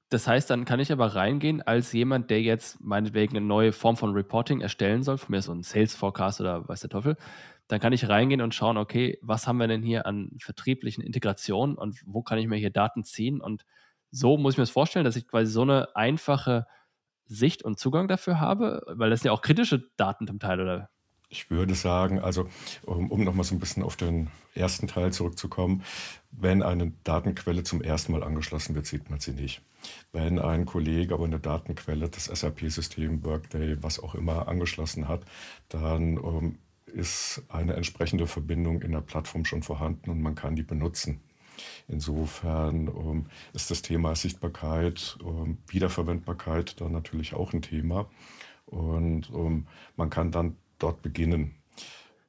[0.09, 3.97] Das heißt, dann kann ich aber reingehen als jemand, der jetzt meinetwegen eine neue Form
[3.97, 7.17] von Reporting erstellen soll, von mir so ein Sales Forecast oder weiß der Teufel.
[7.67, 11.77] Dann kann ich reingehen und schauen, okay, was haben wir denn hier an vertrieblichen Integrationen
[11.77, 13.41] und wo kann ich mir hier Daten ziehen?
[13.41, 13.65] Und
[14.09, 16.67] so muss ich mir das vorstellen, dass ich quasi so eine einfache
[17.25, 18.83] Sicht und Zugang dafür habe?
[18.87, 20.89] Weil das sind ja auch kritische Daten zum Teil, oder?
[21.29, 22.47] Ich würde sagen, also
[22.83, 25.83] um, um nochmal so ein bisschen auf den ersten Teil zurückzukommen,
[26.31, 29.61] wenn eine Datenquelle zum ersten Mal angeschlossen wird, sieht man sie nicht.
[30.13, 35.25] Wenn ein Kollege aber eine Datenquelle, das SAP-System, Workday, was auch immer angeschlossen hat,
[35.67, 40.55] dann um, ähm, ist eine entsprechende Verbindung in der Plattform schon vorhanden und man kann
[40.55, 41.19] die benutzen.
[41.89, 48.09] Insofern ähm, ist das Thema Sichtbarkeit, ähm, Wiederverwendbarkeit dann natürlich auch ein Thema.
[48.65, 49.31] Und
[49.95, 51.55] man kann dann dort beginnen.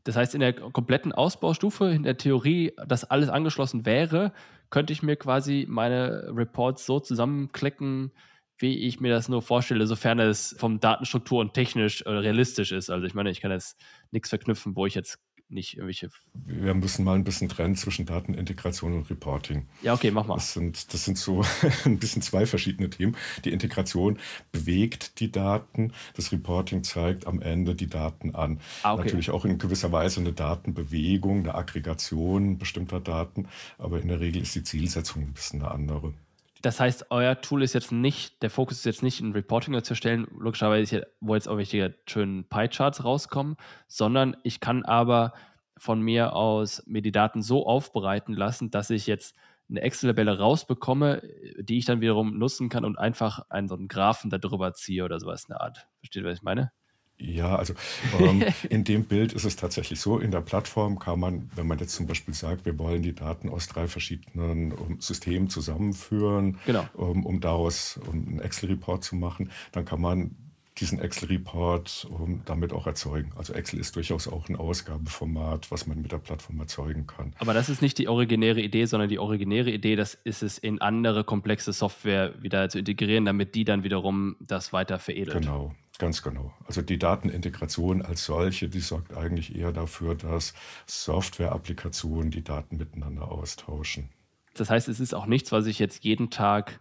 [0.04, 4.32] Das heißt, in der kompletten Ausbaustufe, in der Theorie, dass alles angeschlossen wäre,
[4.70, 8.12] könnte ich mir quasi meine Reports so zusammenklicken,
[8.58, 12.90] wie ich mir das nur vorstelle, sofern es vom Datenstruktur und technisch äh, realistisch ist.
[12.90, 13.78] Also ich meine, ich kann jetzt
[14.10, 16.10] nichts verknüpfen, wo ich jetzt nicht irgendwelche.
[16.34, 19.66] Wir müssen mal ein bisschen trennen zwischen Datenintegration und Reporting.
[19.82, 20.34] Ja, okay, mach mal.
[20.34, 21.44] Das sind, das sind so
[21.84, 23.16] ein bisschen zwei verschiedene Themen.
[23.44, 24.18] Die Integration
[24.52, 28.60] bewegt die Daten, das Reporting zeigt am Ende die Daten an.
[28.82, 29.04] Ah, okay.
[29.04, 34.42] Natürlich auch in gewisser Weise eine Datenbewegung, eine Aggregation bestimmter Daten, aber in der Regel
[34.42, 36.12] ist die Zielsetzung ein bisschen eine andere.
[36.62, 39.92] Das heißt, euer Tool ist jetzt nicht, der Fokus ist jetzt nicht ein Reporting zu
[39.92, 45.34] erstellen, logischerweise, wo jetzt irgendwelche schönen Pie-Charts rauskommen, sondern ich kann aber
[45.76, 49.36] von mir aus mir die Daten so aufbereiten lassen, dass ich jetzt
[49.70, 51.22] eine Excel-Tabelle rausbekomme,
[51.60, 55.20] die ich dann wiederum nutzen kann und einfach einen so einen Graphen darüber ziehe oder
[55.20, 55.86] sowas in der Art.
[56.00, 56.72] Versteht ihr, was ich meine?
[57.20, 57.74] Ja, also
[58.20, 61.78] ähm, in dem Bild ist es tatsächlich so, in der Plattform kann man, wenn man
[61.78, 66.58] jetzt zum Beispiel sagt, wir wollen die Daten aus drei verschiedenen um, ähm, Systemen zusammenführen,
[66.64, 66.86] genau.
[66.94, 70.36] um, um daraus um, einen Excel-Report zu machen, dann kann man
[70.80, 73.32] diesen Excel-Report um, damit auch erzeugen.
[73.36, 77.34] Also Excel ist durchaus auch ein Ausgabeformat, was man mit der Plattform erzeugen kann.
[77.38, 80.80] Aber das ist nicht die originäre Idee, sondern die originäre Idee, das ist es in
[80.80, 85.42] andere komplexe Software wieder zu integrieren, damit die dann wiederum das weiter veredelt.
[85.42, 86.52] Genau, Ganz genau.
[86.64, 90.54] Also die Datenintegration als solche, die sorgt eigentlich eher dafür, dass
[90.86, 94.08] Software-Applikationen die Daten miteinander austauschen.
[94.54, 96.80] Das heißt, es ist auch nichts, was ich jetzt jeden Tag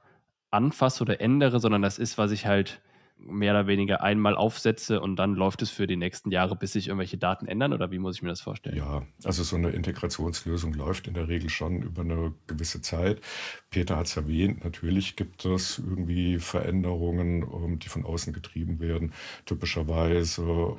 [0.52, 2.80] anfasse oder ändere, sondern das ist, was ich halt
[3.20, 6.88] mehr oder weniger einmal aufsetze und dann läuft es für die nächsten Jahre, bis sich
[6.88, 7.74] irgendwelche Daten ändern?
[7.74, 8.78] Oder wie muss ich mir das vorstellen?
[8.78, 13.22] Ja, also so eine Integrationslösung läuft in der Regel schon über eine gewisse Zeit.
[13.70, 19.14] Peter hat es erwähnt, natürlich gibt es irgendwie Veränderungen, ähm, die von außen getrieben werden.
[19.46, 20.78] Typischerweise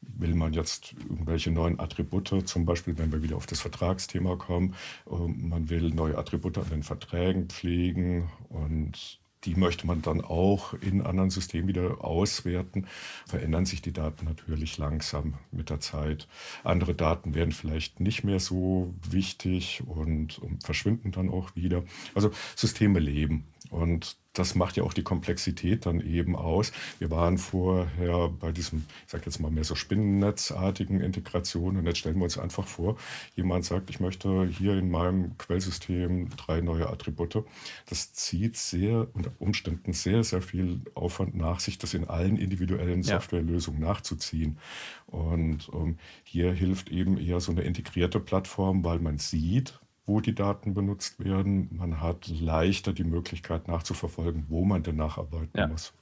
[0.00, 4.74] will man jetzt irgendwelche neuen Attribute, zum Beispiel, wenn wir wieder auf das Vertragsthema kommen,
[5.10, 10.74] ähm, man will neue Attribute an den Verträgen pflegen und die möchte man dann auch
[10.74, 12.86] in anderen Systemen wieder auswerten.
[13.26, 16.28] Verändern sich die Daten natürlich langsam mit der Zeit.
[16.64, 21.84] Andere Daten werden vielleicht nicht mehr so wichtig und, und verschwinden dann auch wieder.
[22.14, 23.44] Also Systeme leben.
[23.70, 26.72] Und das macht ja auch die Komplexität dann eben aus.
[26.98, 31.98] Wir waren vorher bei diesem, ich sage jetzt mal mehr so spinnennetzartigen Integrationen und jetzt
[31.98, 32.96] stellen wir uns einfach vor,
[33.34, 37.44] jemand sagt, ich möchte hier in meinem Quellsystem drei neue Attribute.
[37.88, 43.02] Das zieht sehr unter Umständen sehr, sehr viel Aufwand nach sich, das in allen individuellen
[43.02, 43.88] Softwarelösungen ja.
[43.88, 44.58] nachzuziehen.
[45.06, 50.20] Und um, ähm, hier hilft eben eher so eine integrierte Plattform, weil man sieht, wo
[50.20, 51.68] die Daten benutzt werden.
[51.70, 55.68] Man hat leichter die Möglichkeit nachzuverfolgen, wo man denn nacharbeiten ja.
[55.68, 55.92] muss.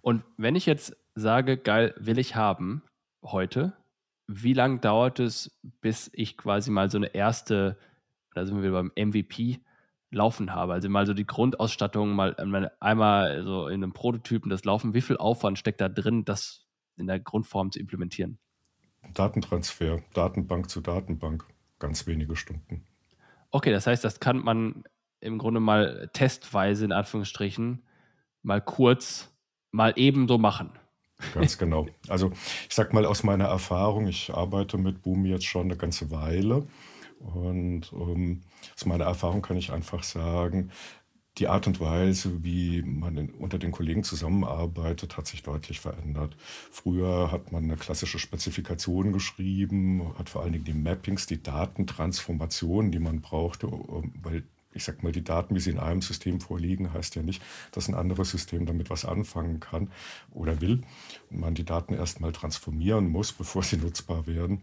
[0.00, 2.82] Und wenn ich jetzt sage, geil, will ich haben
[3.22, 3.74] heute,
[4.26, 7.76] wie lange dauert es, bis ich quasi mal so eine erste,
[8.34, 9.60] da sind wir beim MVP,
[10.10, 10.72] laufen habe?
[10.72, 12.34] Also mal so die Grundausstattung, mal
[12.80, 14.94] einmal so in einem Prototypen das Laufen.
[14.94, 18.38] Wie viel Aufwand steckt da drin, das in der Grundform zu implementieren?
[19.12, 21.44] Datentransfer, Datenbank zu Datenbank,
[21.78, 22.86] ganz wenige Stunden.
[23.50, 24.84] Okay, das heißt, das kann man
[25.20, 27.82] im Grunde mal testweise in Anführungsstrichen
[28.42, 29.30] mal kurz
[29.70, 30.72] mal eben so machen.
[31.34, 31.86] Ganz genau.
[32.08, 32.30] Also
[32.68, 36.66] ich sag mal aus meiner Erfahrung, ich arbeite mit Boom jetzt schon eine ganze Weile.
[37.18, 38.40] Und ähm,
[38.74, 40.70] aus meiner Erfahrung kann ich einfach sagen,
[41.38, 46.36] die Art und Weise, wie man unter den Kollegen zusammenarbeitet, hat sich deutlich verändert.
[46.70, 52.92] Früher hat man eine klassische Spezifikation geschrieben, hat vor allen Dingen die Mappings, die Datentransformationen,
[52.92, 53.68] die man brauchte,
[54.22, 57.42] weil ich sag mal, die Daten, wie sie in einem System vorliegen, heißt ja nicht,
[57.72, 59.90] dass ein anderes System damit was anfangen kann
[60.32, 60.82] oder will.
[61.30, 64.62] Und man die Daten erstmal transformieren muss, bevor sie nutzbar werden.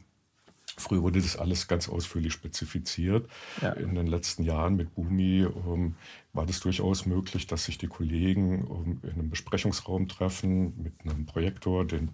[0.77, 3.27] Früher wurde das alles ganz ausführlich spezifiziert.
[3.61, 3.73] Ja.
[3.73, 5.95] In den letzten Jahren mit Bumi ähm,
[6.33, 11.25] war das durchaus möglich, dass sich die Kollegen ähm, in einem Besprechungsraum treffen, mit einem
[11.25, 12.11] Projektor den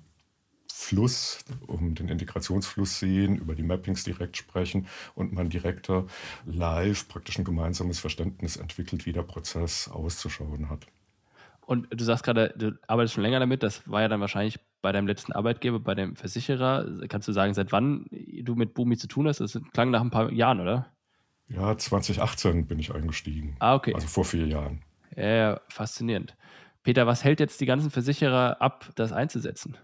[0.72, 6.08] Fluss, um den Integrationsfluss sehen, über die Mappings direkt sprechen und man direkter
[6.46, 10.88] live praktisch ein gemeinsames Verständnis entwickelt, wie der Prozess auszuschauen hat.
[11.66, 13.64] Und du sagst gerade, du arbeitest schon länger damit.
[13.64, 17.08] Das war ja dann wahrscheinlich bei deinem letzten Arbeitgeber, bei dem Versicherer.
[17.08, 19.40] Kannst du sagen, seit wann du mit Bumi zu tun hast?
[19.40, 20.94] Das klang nach ein paar Jahren, oder?
[21.48, 23.56] Ja, 2018 bin ich eingestiegen.
[23.60, 23.96] Ah, okay.
[23.96, 24.84] Also vor vier Jahren.
[25.16, 26.36] Ja, ja, faszinierend.
[26.84, 29.78] Peter, was hält jetzt die ganzen Versicherer ab, das einzusetzen?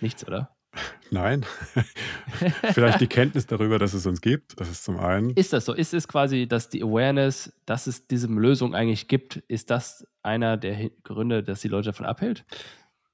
[0.00, 0.56] Nichts, oder?
[1.10, 1.44] Nein.
[2.72, 4.58] Vielleicht die Kenntnis darüber, dass es uns gibt.
[4.58, 5.30] Das ist zum einen.
[5.30, 5.74] Ist das so?
[5.74, 10.56] Ist es quasi, dass die Awareness, dass es diese Lösung eigentlich gibt, ist das einer
[10.56, 12.46] der Gründe, dass die Leute davon abhält?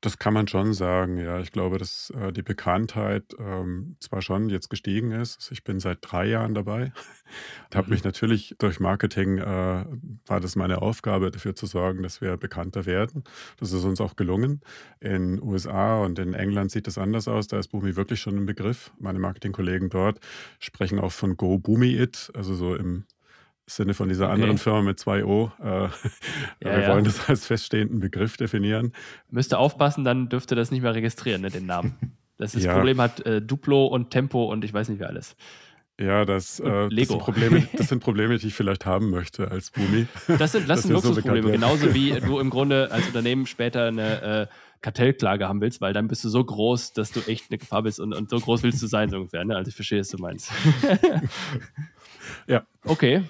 [0.00, 1.40] Das kann man schon sagen, ja.
[1.40, 5.50] Ich glaube, dass äh, die Bekanntheit ähm, zwar schon jetzt gestiegen ist.
[5.50, 6.92] Ich bin seit drei Jahren dabei.
[7.74, 7.94] habe mhm.
[7.94, 9.84] mich natürlich durch Marketing, äh,
[10.26, 13.24] war das meine Aufgabe, dafür zu sorgen, dass wir bekannter werden.
[13.58, 14.60] Das ist uns auch gelungen.
[15.00, 17.48] In USA und in England sieht das anders aus.
[17.48, 18.92] Da ist Boomi wirklich schon ein Begriff.
[19.00, 20.20] Meine Marketingkollegen dort
[20.60, 23.04] sprechen auch von Go Boomi It, also so im
[23.68, 24.34] Sinne von dieser okay.
[24.34, 25.52] anderen Firma mit zwei O.
[25.60, 25.90] Äh, ja,
[26.60, 26.88] wir ja.
[26.88, 28.92] wollen das als feststehenden Begriff definieren.
[29.30, 32.16] Müsste aufpassen, dann dürfte das nicht mehr registrieren, ne, den Namen.
[32.38, 32.74] Das, ist ja.
[32.74, 35.36] Problem hat äh, Duplo und Tempo und ich weiß nicht wer alles.
[36.00, 39.70] Ja, das, äh, das, sind Probleme, das sind Probleme, die ich vielleicht haben möchte als
[39.70, 40.06] Bumi.
[40.38, 44.22] Das sind, das sind Luxusprobleme, so genauso wie du im Grunde als Unternehmen später eine
[44.22, 44.46] äh,
[44.80, 47.98] Kartellklage haben willst, weil dann bist du so groß, dass du echt eine Gefahr bist
[47.98, 49.44] und, und so groß willst du sein, so ungefähr.
[49.44, 49.56] Ne?
[49.56, 50.52] Also ich verstehe, was du meinst.
[52.46, 52.62] ja.
[52.84, 53.24] Okay,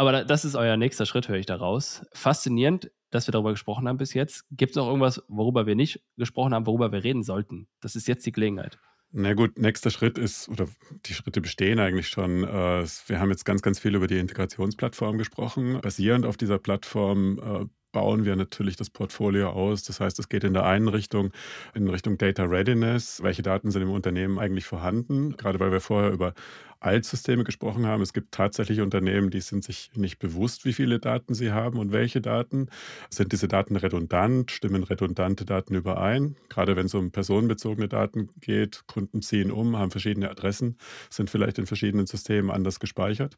[0.00, 2.06] aber das ist euer nächster Schritt, höre ich daraus.
[2.14, 4.46] Faszinierend, dass wir darüber gesprochen haben bis jetzt.
[4.50, 7.68] Gibt es noch irgendwas, worüber wir nicht gesprochen haben, worüber wir reden sollten?
[7.82, 8.78] Das ist jetzt die Gelegenheit.
[9.12, 10.68] Na gut, nächster Schritt ist, oder
[11.04, 12.44] die Schritte bestehen eigentlich schon.
[12.44, 15.78] Äh, wir haben jetzt ganz, ganz viel über die Integrationsplattform gesprochen.
[15.82, 19.82] Basierend auf dieser Plattform äh, bauen wir natürlich das Portfolio aus.
[19.82, 21.32] Das heißt, es geht in der einen Richtung,
[21.74, 23.22] in Richtung Data Readiness.
[23.22, 25.36] Welche Daten sind im Unternehmen eigentlich vorhanden?
[25.36, 26.34] Gerade weil wir vorher über
[26.80, 28.02] Altsysteme gesprochen haben.
[28.02, 31.92] Es gibt tatsächlich Unternehmen, die sind sich nicht bewusst, wie viele Daten sie haben und
[31.92, 32.68] welche Daten.
[33.10, 34.50] Sind diese Daten redundant?
[34.50, 36.36] Stimmen redundante Daten überein?
[36.48, 40.78] Gerade wenn es um personenbezogene Daten geht, Kunden ziehen um, haben verschiedene Adressen,
[41.10, 43.36] sind vielleicht in verschiedenen Systemen anders gespeichert.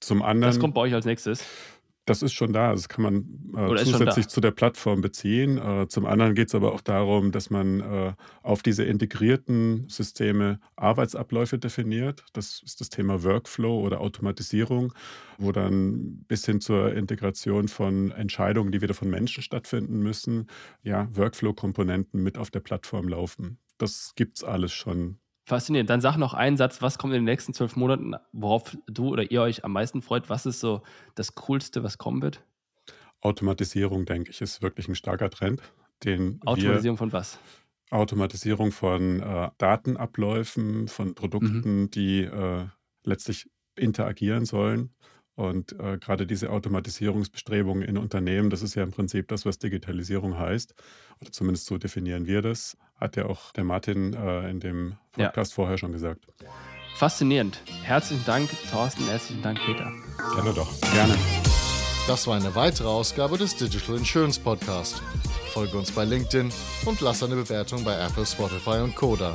[0.00, 0.52] Zum anderen.
[0.52, 1.44] Das kommt bei euch als nächstes.
[2.04, 2.72] Das ist schon da.
[2.72, 5.56] Das kann man äh, zusätzlich zu der Plattform beziehen.
[5.56, 8.12] Äh, zum anderen geht es aber auch darum, dass man äh,
[8.42, 12.24] auf diese integrierten Systeme Arbeitsabläufe definiert.
[12.32, 14.92] Das ist das Thema Workflow oder Automatisierung,
[15.38, 20.48] wo dann bis hin zur Integration von Entscheidungen, die wieder von Menschen stattfinden müssen,
[20.82, 23.58] ja, Workflow-Komponenten mit auf der Plattform laufen.
[23.78, 25.90] Das gibt es alles schon Faszinierend.
[25.90, 29.30] Dann sag noch einen Satz, was kommt in den nächsten zwölf Monaten, worauf du oder
[29.30, 30.30] ihr euch am meisten freut?
[30.30, 30.82] Was ist so
[31.14, 32.44] das Coolste, was kommen wird?
[33.20, 35.60] Automatisierung, denke ich, ist wirklich ein starker Trend.
[36.04, 37.38] Den Automatisierung von was?
[37.90, 41.90] Automatisierung von äh, Datenabläufen, von Produkten, mhm.
[41.90, 42.66] die äh,
[43.04, 44.94] letztlich interagieren sollen.
[45.34, 50.38] Und äh, gerade diese Automatisierungsbestrebungen in Unternehmen, das ist ja im Prinzip das, was Digitalisierung
[50.38, 50.74] heißt.
[51.20, 52.76] Oder zumindest so definieren wir das.
[52.96, 55.54] Hat ja auch der Martin äh, in dem Podcast ja.
[55.54, 56.26] vorher schon gesagt.
[56.96, 57.62] Faszinierend.
[57.82, 59.04] Herzlichen Dank, Thorsten.
[59.06, 59.90] Herzlichen Dank, Peter.
[60.34, 60.68] Gerne doch.
[60.92, 61.16] Gerne.
[62.06, 65.02] Das war eine weitere Ausgabe des Digital Insurance Podcast.
[65.52, 66.50] Folge uns bei LinkedIn
[66.84, 69.34] und lass eine Bewertung bei Apple, Spotify und Koda.